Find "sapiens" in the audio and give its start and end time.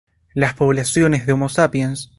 1.47-2.09